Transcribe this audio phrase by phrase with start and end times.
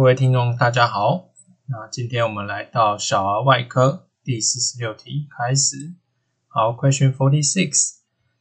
[0.00, 1.28] 各位听众，大家好。
[1.66, 5.94] 那今天我们来到小儿外科第四十六题开始。
[6.48, 7.98] 好，Question forty six，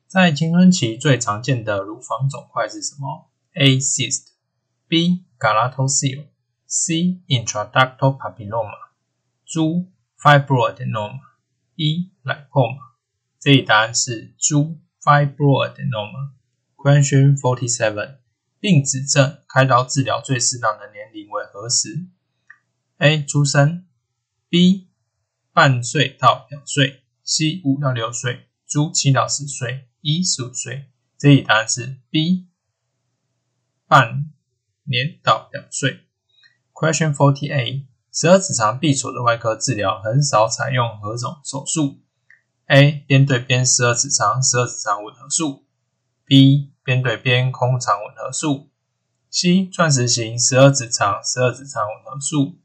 [0.08, 3.78] 在青春期最常见的乳房肿块是什么？A.
[3.78, 5.26] cyst，B.
[5.38, 7.20] galactose，C.
[7.28, 9.90] intraductal papilloma，D.
[10.18, 12.10] fibroadenoma，E.
[12.24, 12.78] lipoma。
[13.38, 14.80] 这里答案是 D.
[15.04, 16.32] fibroadenoma。
[16.78, 18.20] Question forty seven。
[18.60, 22.06] 并指证开刀治疗最适当的年龄为何时
[22.98, 23.24] ？A.
[23.26, 23.86] 出生
[24.50, 24.90] B.
[25.54, 27.62] 半岁到两岁 C.
[27.64, 28.92] 五到六岁 D.
[28.94, 30.24] 七到十岁 E.
[30.24, 30.90] 十五岁。
[31.18, 32.48] 这里答案是 B.
[33.88, 34.32] 半
[34.84, 36.06] 年到两岁。
[36.74, 42.00] Question forty eight：十二指肠闭锁的外科治疗很少采用何种手术
[42.68, 43.04] ？A.
[43.08, 45.66] 边对边十二指肠十二指肠吻合术
[46.26, 46.72] B.
[46.90, 48.72] 边对边空肠吻合术
[49.30, 52.58] ，C 钻石型十二指肠十二指肠吻合术。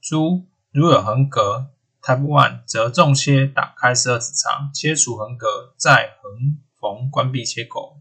[0.00, 1.66] D 如有横膈
[2.00, 8.00] ，Type One 则重切打开十二指肠，切除横膈，再横缝关闭切口。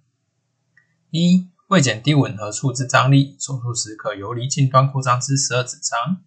[1.09, 6.21] 一未减低吻合处之张力，手术时可游离近端扩张至十二指肠。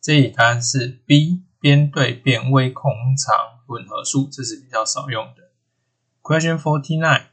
[0.00, 5.50] 这一答案是 B 边对边微空肠吻合术，这是比较少用的。
[6.22, 7.29] Question forty nine。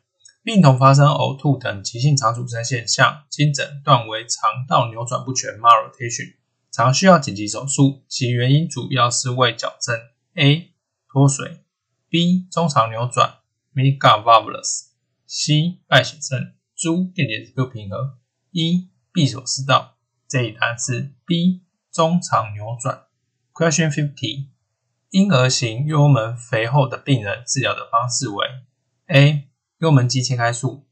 [0.48, 6.36] 病童发生呕吐等急性肠阻塞现象，经诊断为肠道扭转不全 （malrotation），
[6.72, 8.06] 常需要紧急手术。
[8.08, 10.00] 其原因主要是为矫正
[10.36, 10.72] ：A.
[11.12, 11.66] 脱水
[12.10, 12.50] ；B.
[12.50, 13.40] 中肠扭转
[13.76, 15.80] （megavalvulus）；C.
[15.86, 17.12] 败血症；D.
[17.12, 18.14] 电解质不平衡
[18.54, 18.88] ；E.
[19.12, 19.98] 闭锁食道。
[20.30, 21.64] 这一答案是 B.
[21.92, 23.02] 中肠扭转。
[23.54, 24.48] Question fifty：
[25.10, 28.48] 婴儿型幽门肥厚的病人治疗的方式为
[29.08, 29.47] A.
[29.80, 30.88] 幽门肌切开术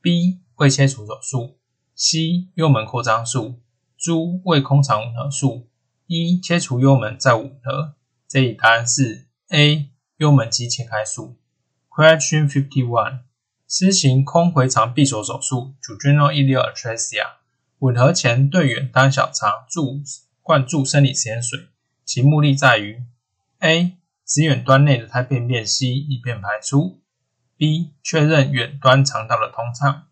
[0.00, 1.58] ，B 胃切除手术
[1.94, 3.60] ，C 幽门扩张术
[3.98, 5.68] ，D 胃空肠吻合术
[6.06, 7.96] ，E 切除幽门再吻合。
[8.26, 11.36] 这里答案是 A 幽门肌切开术。
[11.90, 13.24] Question fifty one：
[13.68, 17.32] 施行空回肠闭锁手术 （Jejunal ileal atresia）
[17.80, 20.00] 吻合前对远端小肠注
[20.40, 21.68] 灌注生理盐水，
[22.06, 23.02] 其目的在于
[23.58, 27.02] A 使远端内的胎便便稀，以便排出。
[27.60, 30.06] B 确认远端肠道的通畅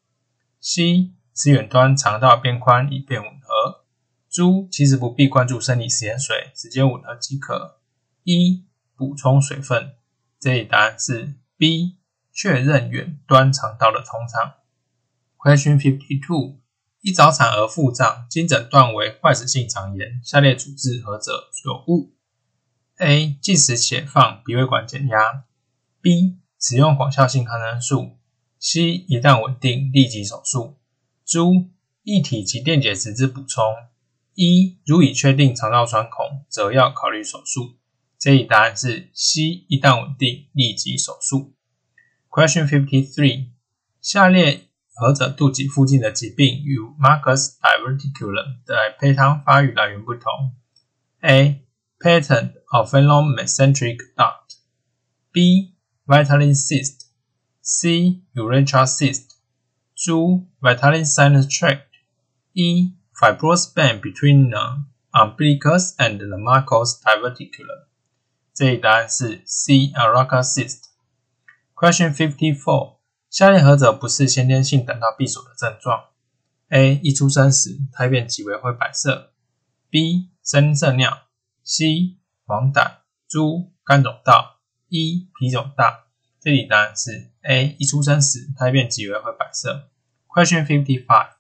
[0.61, 3.87] ，C 使远端肠道变宽以便吻合。
[4.29, 7.81] 猪其实不必灌注生理食盐水，直接吻合即可。
[8.25, 9.95] E 补充水分。
[10.39, 11.97] 这一答案是 B
[12.35, 14.57] 确认远端肠道的通畅。
[15.39, 16.61] Question fifty two：
[17.01, 22.13] 一早产儿腹胀，经诊断为坏死性肠炎，下列处置何者有误
[22.99, 25.45] ？A 进食且放鼻胃管减压。
[26.03, 28.19] B 使用广效性抗生素
[28.59, 30.77] ，C 一旦稳定立即手术。
[31.25, 31.39] D
[32.05, 33.63] 液体及电解质之补充。
[34.35, 37.77] E 如已确定肠道穿孔，则要考虑手术。
[38.19, 41.55] 这一答案是 C 一旦稳定立即手术。
[42.31, 43.51] Question fifty three：
[44.01, 50.55] 下列何者肚脐附近的疾病与 Marcus diverticulum 的胚胎发育来源不同
[51.21, 51.65] ？A
[51.99, 55.75] patent of phenomecentric duct，B
[56.09, 57.09] Vitelline cyst,
[57.61, 58.23] C.
[58.35, 59.35] urethra cyst,
[59.95, 60.47] D.
[60.63, 61.89] Vitelline sinus tract,
[62.55, 62.93] E.
[63.13, 67.85] Fibrous band between the umbilicus and the Marcos diverticulum。
[68.55, 69.93] 这一答案是 C.
[69.93, 70.85] Araka cyst。
[71.75, 72.97] Question fifty four，
[73.29, 76.05] 下列何者不是先天性胆道闭锁的症状
[76.71, 76.95] ？A.
[77.03, 79.33] 一出生时胎便即为灰白色
[79.91, 80.31] ，B.
[80.43, 81.25] 深色尿
[81.63, 82.17] ，C.
[82.47, 82.99] 黄疸
[83.29, 83.71] ，D.
[83.85, 84.58] 肝肿大。
[84.89, 86.07] 一脾肿大，
[86.41, 87.77] 这里答案是 A。
[87.79, 89.89] 一出生时胎便即为灰白色。
[90.27, 91.33] Question fifty five，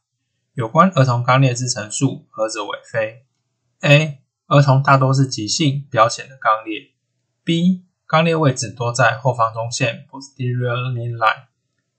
[0.53, 3.25] 有关儿童肛裂之陈述，何者为非
[3.81, 4.19] ？A.
[4.49, 6.91] 儿童大多是急性表浅的肛裂。
[7.43, 7.85] B.
[8.07, 11.45] 肛裂位置多在后方中线 （posterior line）。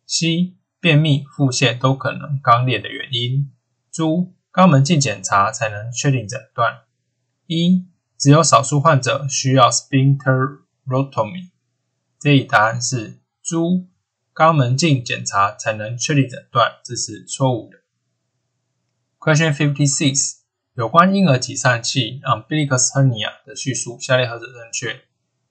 [0.05, 0.55] C.
[0.79, 3.51] 便秘、腹泻都可能肛裂的原因。
[3.91, 4.03] D.
[4.51, 6.81] 肛门镜检查才能确定诊断。
[7.47, 7.87] 一
[8.17, 10.59] 只有少数患者需要 sphincter。
[10.89, 11.51] Rotomy，
[12.19, 13.87] 这一答案是猪
[14.33, 17.77] 肛门镜检查才能确立诊断，这是错误的。
[19.19, 20.39] Question fifty six，
[20.73, 25.01] 有关婴儿挤疝气 （umbilicus hernia） 的叙述，下列何者正确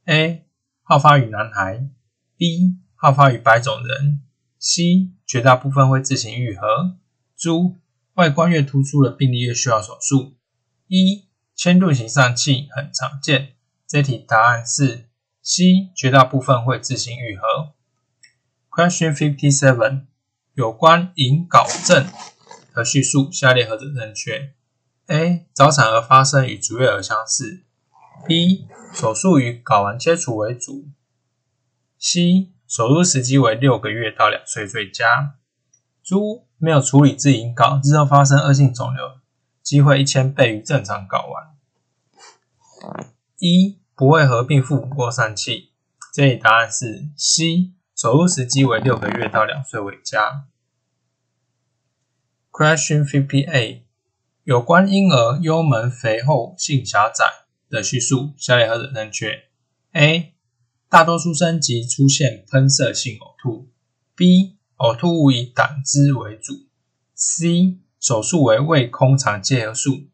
[0.07, 0.47] ？A.
[0.83, 1.89] 好发于男孩
[2.37, 2.79] ；B.
[2.97, 4.23] 好发于白种人
[4.59, 5.11] ；C.
[5.27, 6.97] 绝大部分会自行愈合
[7.37, 7.77] 猪
[8.15, 10.35] 外观越突出的病例越需要手术。
[10.87, 13.55] 一千度型疝气很常见，
[13.87, 15.08] 这题答案是。
[15.51, 17.73] C 绝大部分会自行愈合。
[18.71, 20.05] Question fifty seven，
[20.53, 22.07] 有关隐睾症
[22.75, 24.53] 的叙述，下列何者正确
[25.07, 25.47] ：A.
[25.55, 27.63] 早产儿发生与足月儿相似
[28.27, 28.67] ；B.
[28.93, 30.85] 手术以睾丸切除为主
[31.99, 32.49] ；C.
[32.67, 35.37] 手术时机为六个月到两岁最佳。
[36.03, 39.17] 猪没有处理自引睾，日后发生恶性肿瘤
[39.63, 41.57] 机会一千倍于正常睾丸。
[43.39, 45.73] 一不会合并腹部过散器，
[46.15, 47.73] 这里答案是 C。
[47.97, 50.47] 手术时机为六个月到两岁为佳。
[52.53, 53.83] Question fifty eight，
[54.45, 57.25] 有关婴儿幽门肥厚性狭窄
[57.69, 59.49] 的叙述，下列何者正确
[59.91, 60.33] ？A.
[60.89, 63.69] 大多出生即出现喷射性呕吐。
[64.15, 64.59] B.
[64.77, 66.69] 呕吐物以胆汁为主。
[67.17, 67.79] C.
[67.99, 70.05] 手术为胃空肠结合术。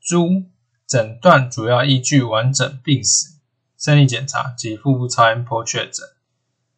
[0.00, 0.44] 猪
[0.88, 3.34] 诊断主要依据完整病史、
[3.76, 6.06] 生理检查及腹部超音波确诊。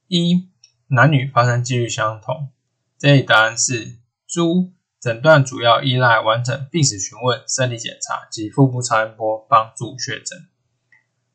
[0.09, 0.49] 一、
[0.89, 2.51] 男女发生几率相同。
[2.99, 10.49] 这里答案是：猪诊断主要依赖完整病史询问、生理检查及腹部超音波帮助确诊。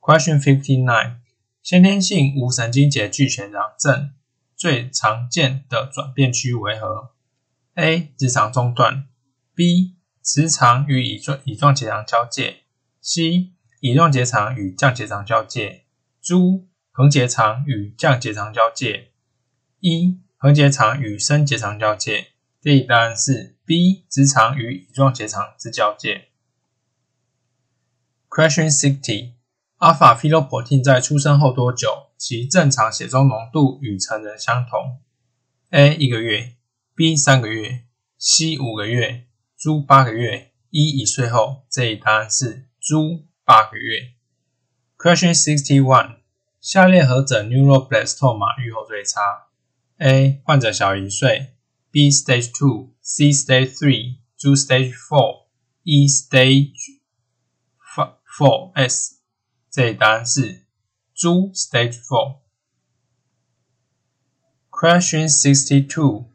[0.02, 1.20] Question fifty nine：
[1.64, 4.12] 先天性无神经节巨前囊症
[4.58, 7.12] 最常见的转变区为何
[7.76, 8.12] ？A.
[8.18, 9.08] 直肠中段。
[9.56, 9.96] B.
[10.22, 12.65] 直肠与乙状乙状结肠交界。
[13.08, 13.54] C.
[13.82, 15.84] 乙状结肠与降结肠交界。
[16.24, 19.12] 猪横结肠与降结肠交界，
[19.80, 22.30] 一横结肠与升结肠交界。
[22.60, 26.30] 这一答案是 B，直肠与乙状结肠之交界。
[28.28, 35.00] Question sixty：Alpha fetoprotein 在出生后多久，其正常血中浓度与成人相同
[35.70, 36.56] ？A 一个月
[36.96, 37.84] ，B 三个月
[38.18, 40.54] ，C 五个月猪八个月。
[40.72, 44.14] 一一岁后，这一答案是 D 八个月。
[44.96, 46.18] Question sixty one。
[46.62, 49.48] 下列何者 neuroblastoma 预后最差
[49.98, 50.40] ？A.
[50.46, 51.56] 患者小于一岁
[51.92, 52.12] ；B.
[52.16, 53.32] Stage two；C.
[53.32, 54.56] Stage three；D.
[54.56, 56.08] Stage four；E.
[56.08, 57.00] Stage
[58.38, 59.16] four S。
[59.72, 60.68] 这里答案是
[61.16, 61.28] D.
[61.56, 62.42] Stage four。
[64.70, 66.35] Question sixty two。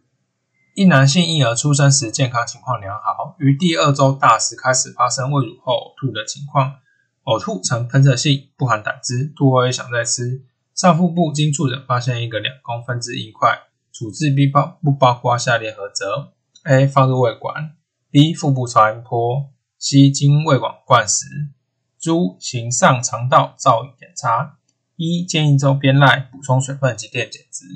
[0.80, 6.76] 一男性婴儿出生时健康情况良好，于第二周大时开始发生喂乳后呕吐的情况。
[7.24, 10.42] 呕吐呈喷射性，不含胆汁，吐后也想再吃。
[10.74, 13.58] 上腹部经触诊发现一个两公分之硬块，
[13.92, 16.32] 处置必包不包括下列何者
[16.64, 16.86] ？A.
[16.86, 17.76] 放入胃管
[18.10, 18.34] ；B.
[18.34, 20.10] 腹部超音波；C.
[20.10, 21.26] 经胃管灌食
[22.00, 22.36] ；D.
[22.40, 24.56] 行上肠道造影检查。
[24.96, 27.66] 一建议周边赖补充水分及电解质。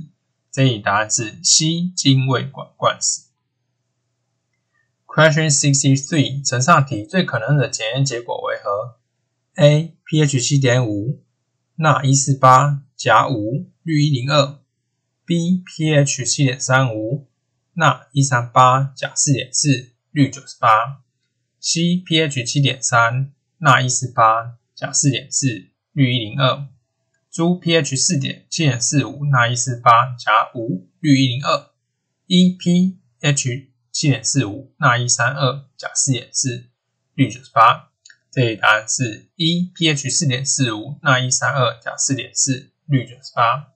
[0.55, 1.91] 这一答案是 C.
[1.97, 3.23] 经胃管灌食。
[5.05, 9.01] Question sixty three，呈上题最可能的检验结果为何
[9.57, 11.25] ？A pH 七点五，
[11.75, 14.61] 钠一四八，钾五，氯一零二。
[15.25, 17.27] B pH 七点三五，
[17.73, 21.03] 钠一三八，钾四点四，氯九十八。
[21.59, 26.69] C pH 七点三，钠一四八，钾四点四，氯一零二。
[27.37, 31.73] D pH 四点七点四五，钠一四八，钾五，氯一零二。
[32.29, 36.69] E pH 七点四五，钠一三二，钾四点四，
[37.15, 37.91] 氯九十八。
[38.31, 43.73] 这里答案是一 pH 四点四五，钠一三二，钾四点四，氯九十八。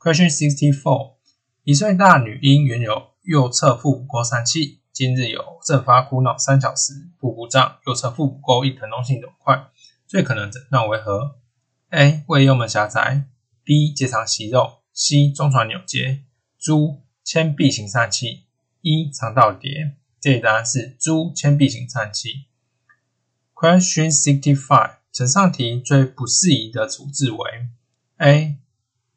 [0.00, 1.16] Question sixty four：
[1.64, 9.66] 一岁大女婴原有右侧腹股沟三期，今日有阵发哭闹三小时，腹部胀，右侧腹股沟一疼痛性肿块，
[10.06, 11.36] 最可能诊断为何
[11.94, 12.24] ？A.
[12.26, 13.24] 胃幽门狭窄
[13.64, 13.94] ；B.
[13.94, 15.32] 结肠息肉；C.
[15.32, 16.24] 中传扭结
[16.60, 16.98] ；D.
[17.22, 18.44] 铅壁型疝气
[18.82, 19.10] ；E.
[19.12, 19.96] 肠道叠。
[20.20, 21.32] 这里答案是 D.
[21.34, 22.46] 铅壁型疝气。
[23.54, 27.68] Question sixty five，呈上题最不适宜的处置为
[28.16, 28.58] ：A.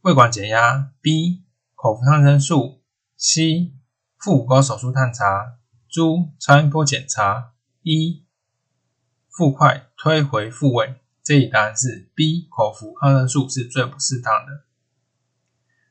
[0.01, 1.41] 胃管减压；B.
[1.73, 2.83] 口服抗生素
[3.17, 3.71] ；C.
[4.17, 5.57] 腹股沟手术探查
[5.89, 6.29] ；D.
[6.39, 8.23] 超音波检查；E.
[9.29, 10.95] 腹块推回复位。
[11.27, 12.47] 这一答案是 B.
[12.49, 14.63] 口服抗生素是最不适当的。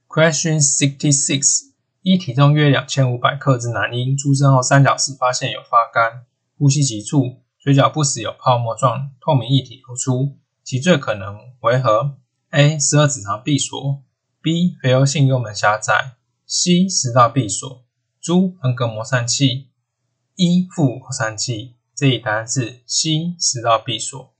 [0.08, 6.24] Question sixty six，一体重约两千五百克之男婴出生后三小时发现有发干、
[6.56, 7.42] 呼吸急促。
[7.58, 12.16] 嘴角不时有泡沫状透明液体流出，其最可能为何
[12.52, 12.78] ？A.
[12.78, 14.02] 十二指肠闭锁
[14.42, 14.80] ；B.
[14.80, 16.14] 肥油性幽门狭窄
[16.48, 16.88] ；C.
[16.88, 17.84] 食道闭锁
[18.22, 18.56] ；D.
[18.58, 19.68] 横膈膜疝气
[20.36, 20.66] ；E.
[20.74, 21.74] 腹股疝气。
[21.94, 23.36] 这一答案是 C.
[23.38, 24.32] 食道闭锁。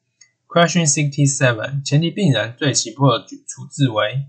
[0.49, 4.27] Question sixty seven，前提病人最急迫的处置为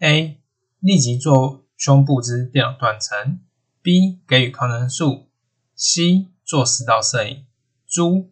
[0.00, 0.38] ：A.
[0.80, 3.40] 立即做胸部之电脑断层
[3.82, 4.18] ；B.
[4.26, 5.28] 给予抗生素
[5.76, 6.26] ；C.
[6.44, 7.46] 做食道摄影
[7.88, 8.26] ；D.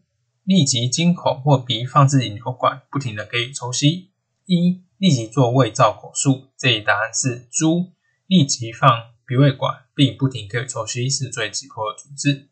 [0.45, 4.11] 立即经口或鼻放置引流管，不停的给予抽吸。
[4.47, 7.93] 一、立即做胃造口术，这一答案是猪。
[8.27, 8.91] 立即放
[9.27, 12.49] 鼻胃管，并不停给予抽吸，是最急迫的处置。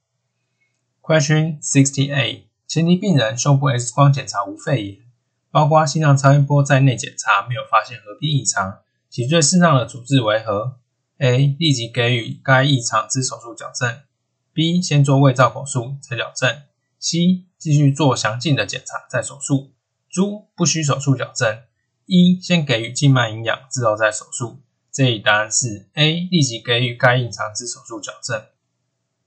[1.03, 2.46] Question sixty eight，
[2.77, 4.99] 前提病人胸部 X 光检查无肺炎，
[5.51, 10.77] 包括心脏超音波在内检查没有发现合并异常，脊椎适当的处置为何
[11.17, 11.57] ？A.
[11.59, 14.01] 立即给予该异常之手术矫正
[14.53, 14.87] ；B.
[14.87, 16.51] 先做胃造口术再矫正
[17.01, 17.47] ；C.
[17.57, 19.73] 继续做详尽的检查再手术。
[20.11, 21.63] 猪不需手术矫正。
[22.05, 24.61] 一先给予静脉营养之后再手术。
[24.93, 28.45] 这一答案是 A，立即给予该隐藏之手术矫正。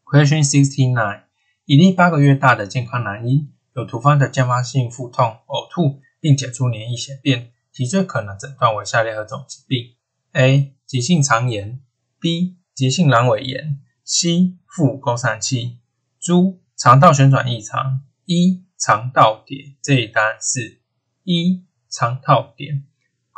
[0.05, 1.23] Question sixty nine，
[1.69, 9.93] 一例八个月大的健康男婴有突发的间发性腹痛、呕吐，并解出黏液血便，其最可能诊断为下列何种疾病
[10.31, 10.73] ？A.
[10.87, 11.79] 急性肠炎
[12.19, 12.57] B.
[12.73, 14.55] 急性阑尾炎 C.
[14.65, 15.77] 腹沟疝气
[16.19, 16.59] D.
[16.75, 18.63] 肠道旋转异常 E.
[18.75, 19.75] 肠道点。
[19.83, 20.79] 这一答案是
[21.23, 21.65] E.
[21.87, 22.83] 肠道点。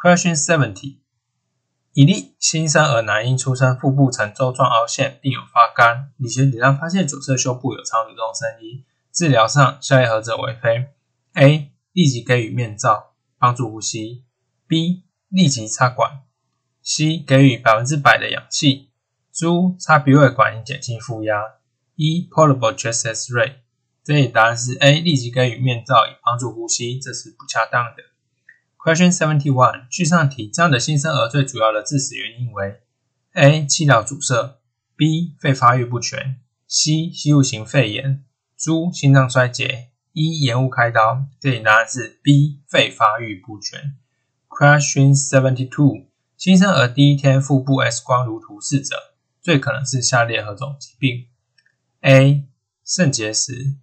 [0.01, 0.99] Question seventy，
[1.93, 8.85] 一例新生儿男婴出生腹部呈粥状凹陷，并有发干，理学理上发现左侧胸部有肠蠕动声音。
[9.11, 10.87] 治疗上，下列何者为非
[11.33, 11.69] ？A.
[11.91, 14.23] 立即给予面罩，帮助呼吸
[14.69, 15.01] ；B.
[15.27, 16.21] 立即插管
[16.81, 17.25] ；C.
[17.25, 18.91] 给予百分之百的氧气
[19.33, 19.75] ；D.
[19.77, 21.41] 插鼻胃管以减轻负压
[21.97, 22.29] ；E.
[22.29, 23.55] Portable chest X-ray。
[24.01, 25.01] 这里答案是 A.
[25.01, 28.03] 立即给予面罩以帮助呼吸，这是不恰当的。
[28.83, 32.81] Question seventy one，句上题，这样的新生儿最主要的致死原因为
[33.33, 33.63] ：A.
[33.67, 34.57] 气道阻塞
[34.97, 35.35] ；B.
[35.39, 37.13] 肺发育不全；C.
[37.13, 38.23] 吸入型肺炎
[38.57, 38.91] ；D.
[38.91, 40.39] 心脏衰竭；E.
[40.41, 41.27] 延误开刀。
[41.39, 42.61] 这里答案是 B.
[42.67, 43.97] 肺发育不全。
[44.49, 48.95] Question seventy two，新生儿第一天腹部 X 光如图示者，
[49.43, 51.27] 最可能是下列何种疾病
[51.99, 52.47] ：A.
[52.83, 53.75] 肾结石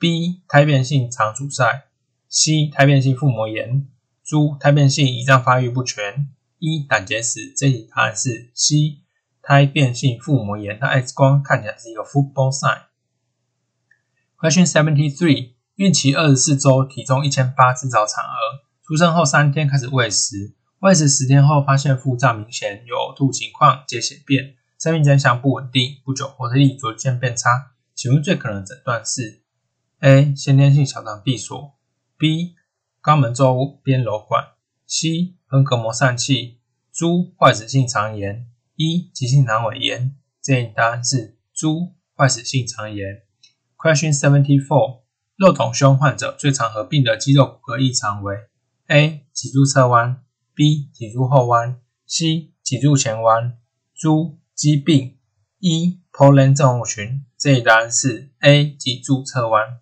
[0.00, 0.40] ；B.
[0.48, 1.88] 胎变性肠阻塞
[2.30, 2.72] ；C.
[2.72, 3.86] 胎变性腹膜炎。
[4.26, 6.28] 猪胎变性胰脏发育不全，
[6.58, 8.98] 一胆结石，这题答案是 C
[9.40, 10.76] 胎变性腹膜炎。
[10.80, 12.86] 那 X 光看起来是一个 football sign。
[14.36, 27.70] Question seventy three，孕期二十四周，体重一千八，自找产儿，出生后三天开始喂食，喂食十天后发现腹胀明显，有呕吐情况，接血便，生命真相不稳定，不久活力逐渐变差。
[27.94, 29.44] 请问最可能诊断是
[30.00, 31.74] A 先天性小肠闭锁
[32.18, 32.56] ，B。
[33.06, 34.48] 肛门周边瘘管
[34.84, 36.58] ，C 横膈膜疝气
[36.92, 40.16] ，D 坏死性肠炎，E 急性阑尾炎。
[40.42, 43.22] 这一答案是 D 坏死性肠炎。
[43.76, 45.02] Question seventy four，
[45.36, 48.34] 肉筒胸患者最常合并的肌肉骨骼异常为
[48.88, 53.56] A 脊柱侧弯，B 脊柱后弯，C 脊柱前弯
[53.94, 55.16] ，D 肌病
[55.60, 57.24] ，E Poland 症候群。
[57.38, 59.78] 这一答案是 A 脊柱侧弯。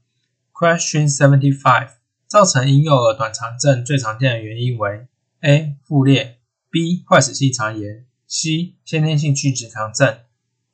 [0.52, 2.03] Question seventy five。
[2.34, 5.06] 造成婴幼儿短肠症最常见的原因为
[5.42, 5.76] ：A.
[5.84, 7.04] 腹裂；B.
[7.08, 8.74] 坏死性肠炎；C.
[8.84, 10.18] 先天性巨直肠症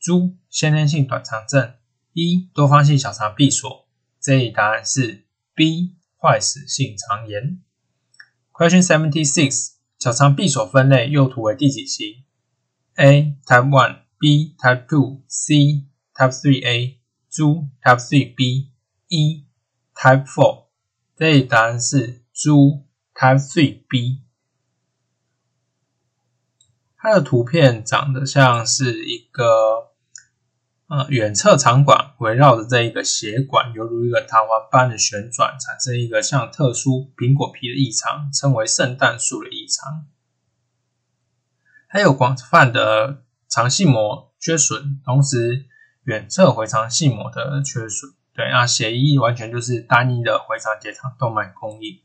[0.01, 0.37] ；D.
[0.49, 1.75] 先天性短肠症
[2.15, 2.49] ；E.
[2.55, 3.87] 多发性小肠闭锁。
[4.23, 5.97] 这一答案是 B.
[6.19, 7.61] 坏死性肠炎。
[8.55, 12.25] Question seventy six：小肠闭锁分类右图为第几型
[12.95, 13.37] ？A.
[13.45, 14.57] Type one B.
[14.59, 15.85] Type two C.
[16.15, 16.99] Type three A.
[17.29, 18.71] 猪 Type three B.
[19.09, 19.45] E.
[19.95, 20.70] Type four
[21.21, 24.23] 这里答案是猪 Type Three B，
[26.97, 29.91] 它的图片长得像是一个
[30.87, 40.07] 呃远侧肠管围绕着这一个血管，犹如一个弹簧般的旋转，产生一个像特殊苹果皮的异常，称为圣诞树的异常。
[41.87, 45.67] 还有广泛的肠系膜缺损，同时
[46.05, 48.15] 远侧回肠系膜的缺损。
[48.41, 52.01] 对，那血液完全就是单一的回肠结肠动脉供应。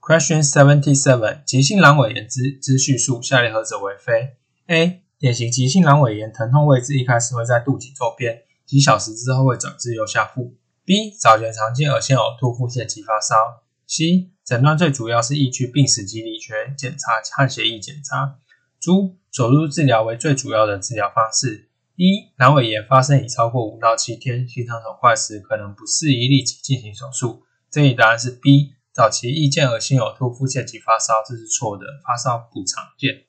[0.00, 5.04] Question seventy seven：急性阑尾炎之之叙述，下列何者为非？A.
[5.20, 10.56] 典型急性阑尾炎疼痛位置一开始会在肚脐周边，几小时之后会转至右下腹。
[10.84, 11.12] B.
[11.12, 13.62] 早前常见恶心、呕吐、腹泻及发烧。
[13.86, 14.32] C.
[14.44, 18.40] 诊断最主要是依据病史及理学检查和血液检查。
[18.80, 19.16] D.
[19.30, 21.67] 手术治疗为最主要的治疗方式。
[21.98, 27.42] 一、阑尾炎发生已超过五到七天，心肠肿块时，可能不适宜立即进行手术。
[27.72, 28.74] 这一答案是 B。
[28.92, 33.24] 早期易见恶心、呕吐、腹泻及发烧，这是错的，发烧不常见。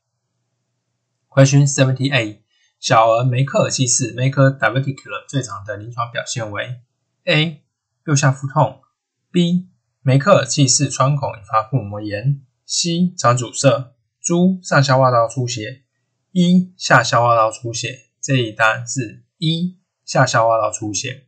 [1.29, 2.41] Question seventy eight：
[2.79, 6.75] 小儿梅克尔憩室 （Maker Diverticular） 最常的临床表现为
[7.25, 7.63] ：A.
[8.05, 8.81] 右下腹痛
[9.31, 9.65] ；B.
[10.03, 13.17] 梅克尔憩室穿孔引发腹膜炎；C.
[13.17, 14.59] 肠阻塞；D.
[14.63, 15.81] 上消化道出血
[16.33, 16.71] ；E.
[16.77, 18.08] 下消化道出血。
[18.29, 21.25] 这一答案是一下消化道出血。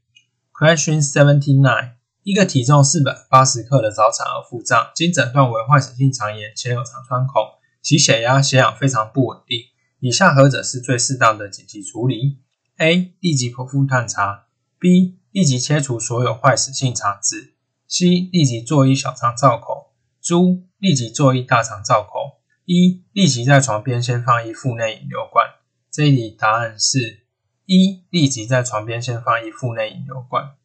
[0.53, 7.41] Question seventy nine，一个体重四百八十克的早产儿腹胀，经诊断为坏死性肠炎，且有肠穿孔，
[7.81, 9.61] 其血压、血氧非常不稳定。
[9.99, 12.37] 以下何者是最适当的紧急处理
[12.77, 13.15] ：A.
[13.19, 14.45] 立即剖腹探查
[14.79, 15.15] ；B.
[15.31, 17.55] 立即切除所有坏死性肠子
[17.89, 18.29] ；C.
[18.31, 20.61] 立即做一小肠造口；D.
[20.77, 23.01] 立即做一大肠造口；E.
[23.11, 25.47] 立即在床边先放一腹内引流管。
[25.91, 27.25] 这一答案是
[27.65, 30.55] 一，立即在床边先放一腹内引流管。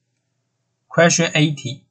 [0.88, 1.86] Question A 题，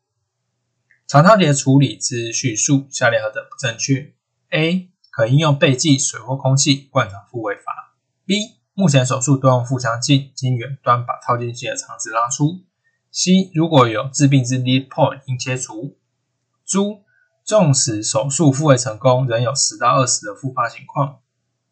[1.06, 4.14] 肠套叠处理之叙述，下列何者不正确
[4.52, 7.98] ？A 可应用背剂、水或空气灌肠复位法。
[8.26, 12.64] B 目前手术多用腹腔镜，经远端把套进去的肠子拉出。
[13.12, 15.98] C 如果有致病之 lead point，应切除。
[16.66, 17.04] D
[17.44, 21.20] 纵使手术复位成功，仍有十到二十的复发情况。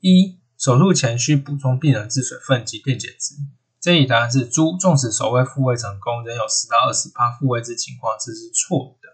[0.01, 3.35] 一手术前需补充病人之水分及电解质。
[3.81, 9.09] 这一答案是：猪纵使首位复位成功，仍有十到二十帕复位之情况，这是错的。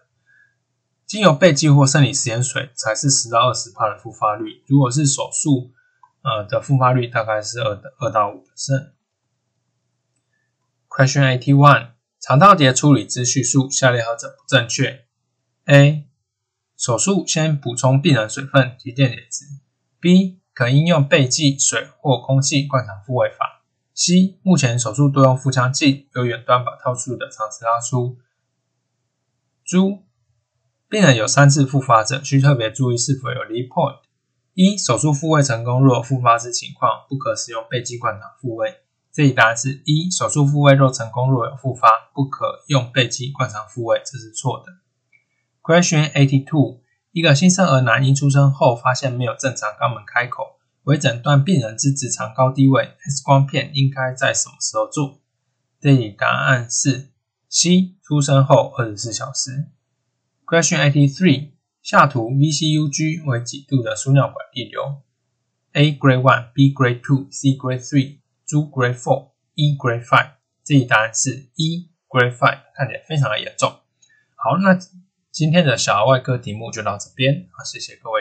[1.08, 4.62] 经由背剂或生理食盐水才是十到二十帕的复发率。
[4.68, 5.72] 如果是手术，
[6.22, 8.94] 呃的复发率大概是二的二到五的肾。
[10.88, 15.04] Question eighty one：肠道叠处理之叙述，下列何者不正确
[15.64, 16.06] ？A.
[16.76, 19.46] 手术先补充病人水分及电解质。
[19.98, 20.39] B.
[20.52, 23.62] 可应用背剂、水或空气灌肠复位法。
[23.94, 24.38] C.
[24.42, 28.18] 目前手术多用腹腔镜，由远端把套出的肠子拉出。
[29.64, 30.04] 猪
[30.88, 34.00] 病人有三次复发者，需特别注意是否有 l e a point。
[34.54, 38.80] 一、手术复位成功，若有复发之情况，不可使用背剂灌肠复位。
[39.12, 44.72] 这一答案是一、手术复位若成功，若有复发，不可用背剂灌肠复位，这是错的。
[45.62, 46.79] Question eighty two。
[47.12, 55.20] 一个新生儿男婴出生后，发现没有正常肛门开口，为诊断病人之直肠高低位，X 光片应该在什么时候做？
[55.80, 57.08] 这里答案是
[57.48, 59.66] C，出生后二十四小时。
[60.46, 61.50] Question eighty three，
[61.82, 65.02] 下图 VCUG 为几度的输尿管逆流
[65.72, 68.20] ？A grade one，B grade two，C grade three，D
[68.70, 70.34] grade four，E grade five。
[70.62, 73.68] 这里答案是 E grade five，看起来非常的严重。
[74.36, 74.78] 好，那。
[75.32, 78.18] 今天的小儿外科题目就到这边，啊，谢谢各位。